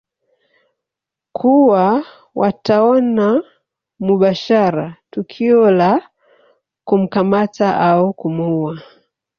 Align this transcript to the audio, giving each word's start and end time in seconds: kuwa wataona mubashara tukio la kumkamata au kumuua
kuwa 1.35 2.05
wataona 2.35 3.41
mubashara 3.99 4.95
tukio 5.11 5.71
la 5.71 6.09
kumkamata 6.83 7.79
au 7.79 8.13
kumuua 8.13 8.81